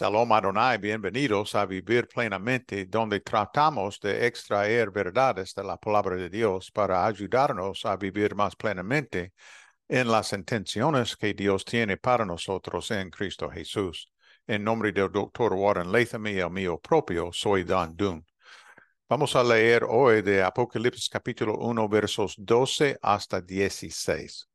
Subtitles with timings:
[0.00, 6.30] Shalom Adonai, bienvenidos a Vivir Plenamente, donde tratamos de extraer verdades de la palabra de
[6.30, 9.32] Dios para ayudarnos a vivir más plenamente
[9.88, 14.12] en las intenciones que Dios tiene para nosotros en Cristo Jesús.
[14.46, 18.24] En nombre del doctor Warren Latham y el mío propio, soy Dan Dunn.
[19.08, 24.48] Vamos a leer hoy de Apocalipsis capítulo 1, versos 12 hasta 16.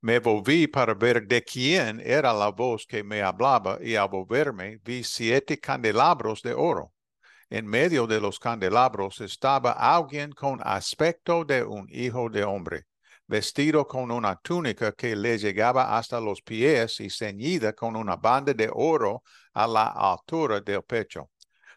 [0.00, 4.78] Me volví para ver de quién era la voz que me hablaba y al volverme
[4.84, 6.92] vi siete candelabros de oro.
[7.50, 12.84] En medio de los candelabros estaba alguien con aspecto de un hijo de hombre,
[13.26, 18.54] vestido con una túnica que le llegaba hasta los pies y ceñida con una banda
[18.54, 21.30] de oro a la altura del pecho.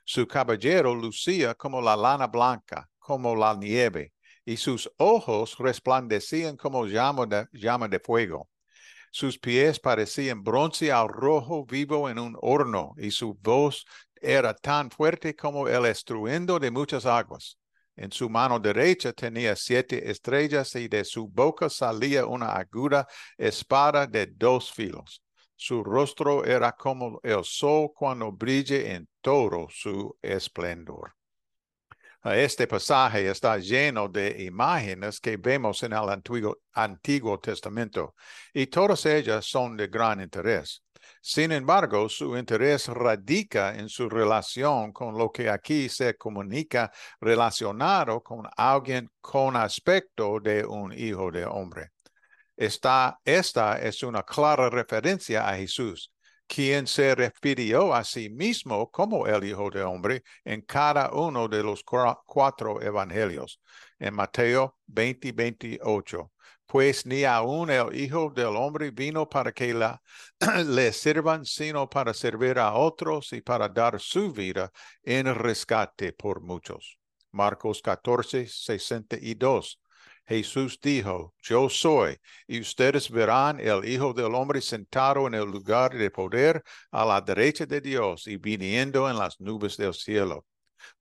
[0.06, 4.14] Su caballero lucía como la lana blanca, como la nieve
[4.46, 8.50] y sus ojos resplandecían como llama de, llama de fuego.
[9.12, 14.90] Sus pies parecían bronce al rojo vivo en un horno, y su voz era tan
[14.90, 17.58] fuerte como el estruendo de muchas aguas.
[17.96, 24.08] En su mano derecha tenía siete estrellas y de su boca salía una aguda espada
[24.08, 25.22] de dos filos.
[25.56, 31.14] Su rostro era como el sol cuando brille en todo su esplendor.
[32.24, 38.14] Este pasaje está lleno de imágenes que vemos en el Antiguo, Antiguo Testamento
[38.54, 40.84] y todas ellas son de gran interés.
[41.20, 48.22] Sin embargo, su interés radica en su relación con lo que aquí se comunica relacionado
[48.22, 51.90] con alguien con aspecto de un hijo de hombre.
[52.56, 56.12] Esta, esta es una clara referencia a Jesús,
[56.52, 61.64] quien se refirió a sí mismo como el Hijo de Hombre en cada uno de
[61.64, 63.62] los cuatro evangelios.
[63.98, 66.32] En Mateo 20 28,
[66.66, 70.02] pues ni aun el Hijo del Hombre vino para que la,
[70.66, 74.74] le sirvan, sino para servir a otros y para dar su vida
[75.04, 76.98] en rescate por muchos.
[77.32, 79.80] Marcos 14, 62.
[80.26, 82.18] Jesús dijo, yo soy,
[82.48, 87.22] y ustedes verán el Hijo del Hombre sentado en el lugar de poder a la
[87.22, 90.46] derecha de Dios y viniendo en las nubes del cielo.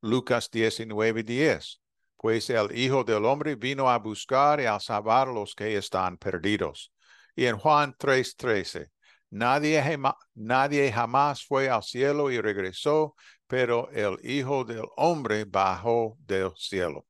[0.01, 1.81] Lucas 19, 10.
[2.17, 6.93] Pues el Hijo del Hombre vino a buscar y a salvar los que están perdidos.
[7.35, 8.89] Y en Juan 3, 13.
[9.31, 9.99] Nadie,
[10.35, 13.15] nadie jamás fue al cielo y regresó,
[13.47, 17.07] pero el Hijo del Hombre bajó del cielo.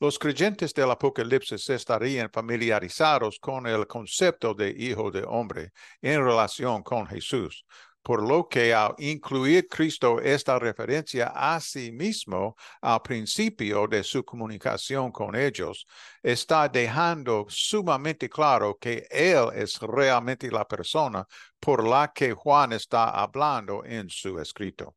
[0.00, 5.70] Los creyentes del Apocalipsis estarían familiarizados con el concepto de hijo de hombre
[6.02, 7.64] en relación con Jesús,
[8.02, 14.24] por lo que al incluir Cristo esta referencia a sí mismo al principio de su
[14.24, 15.86] comunicación con ellos,
[16.22, 21.24] está dejando sumamente claro que Él es realmente la persona
[21.60, 24.96] por la que Juan está hablando en su escrito.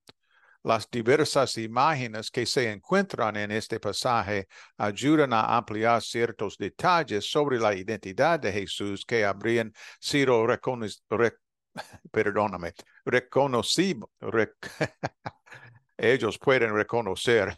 [0.64, 4.48] Las diversas imágenes que se encuentran en este pasaje
[4.78, 10.46] ayudan a ampliar ciertos detalles sobre la identidad de Jesús que habrían sido
[12.12, 12.74] perdóname,
[13.06, 14.10] reconocidos.
[15.98, 17.58] Ellos pueden reconocer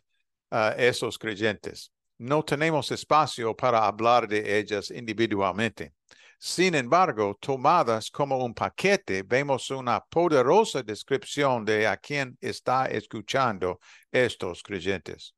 [0.51, 1.91] a esos creyentes.
[2.17, 5.93] No tenemos espacio para hablar de ellas individualmente.
[6.41, 13.81] Sin embargo, tomadas como un paquete, vemos una poderosa descripción de a quién está escuchando
[14.09, 15.35] estos creyentes.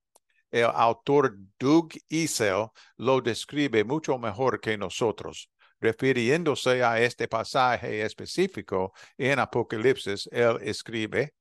[0.52, 2.68] El autor Doug Isel
[2.98, 5.50] lo describe mucho mejor que nosotros.
[5.80, 11.34] Refiriéndose a este pasaje específico en Apocalipsis, él escribe,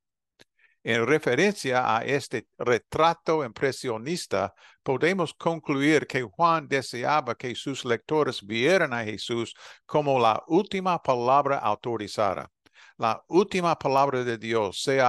[0.82, 8.92] en referencia a este retrato impresionista, podemos concluir que Juan deseaba que sus lectores vieran
[8.94, 9.54] a Jesús
[9.84, 12.50] como la última palabra autorizada.
[12.96, 15.00] La última palabra de Dios se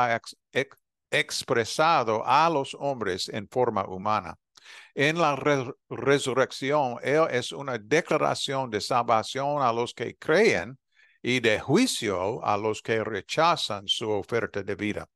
[1.11, 4.35] expresado a los hombres en forma humana.
[4.93, 5.35] En la
[5.89, 10.77] resurrección, Él es una declaración de salvación a los que creen
[11.21, 15.07] y de juicio a los que rechazan su oferta de vida.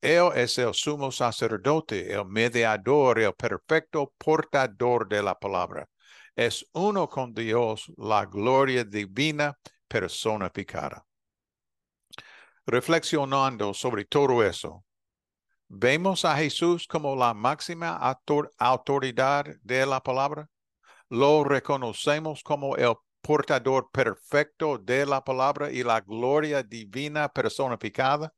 [0.00, 5.88] Él es el sumo sacerdote, el mediador, el perfecto portador de la palabra.
[6.36, 9.58] Es uno con Dios, la gloria divina
[9.88, 11.04] personificada.
[12.64, 14.84] Reflexionando sobre todo eso,
[15.66, 17.98] ¿vemos a Jesús como la máxima
[18.58, 20.48] autoridad de la palabra?
[21.08, 28.32] ¿Lo reconocemos como el portador perfecto de la palabra y la gloria divina personificada?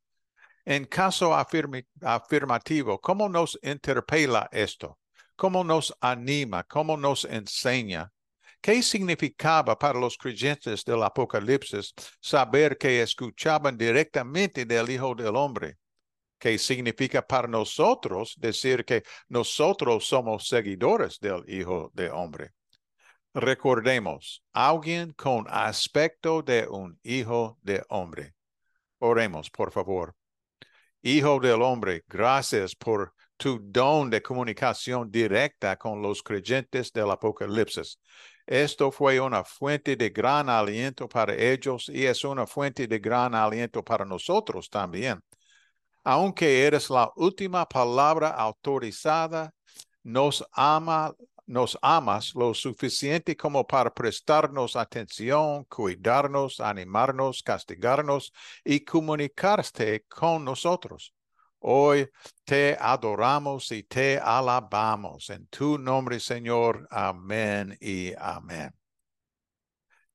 [0.65, 4.99] En caso afirmativo, ¿cómo nos interpela esto?
[5.35, 6.63] ¿Cómo nos anima?
[6.65, 8.11] ¿Cómo nos enseña?
[8.61, 15.79] ¿Qué significaba para los creyentes del Apocalipsis saber que escuchaban directamente del Hijo del Hombre?
[16.37, 22.51] ¿Qué significa para nosotros decir que nosotros somos seguidores del Hijo del Hombre?
[23.33, 28.35] Recordemos, alguien con aspecto de un Hijo de Hombre.
[28.99, 30.15] Oremos, por favor.
[31.03, 37.99] Hijo del Hombre, gracias por tu don de comunicación directa con los creyentes del Apocalipsis.
[38.45, 43.33] Esto fue una fuente de gran aliento para ellos y es una fuente de gran
[43.33, 45.19] aliento para nosotros también.
[46.03, 49.51] Aunque eres la última palabra autorizada,
[50.03, 51.15] nos ama
[51.51, 58.31] nos amas lo suficiente como para prestarnos atención, cuidarnos, animarnos, castigarnos
[58.63, 61.13] y comunicarte con nosotros.
[61.59, 62.09] Hoy
[62.45, 66.87] te adoramos y te alabamos en tu nombre, Señor.
[66.89, 68.73] Amén y amén.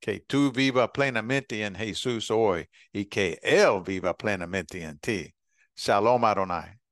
[0.01, 5.35] Que tú viva plenamente en Jesús hoy y que Él viva plenamente en ti.
[5.75, 6.86] Shalom Adonai.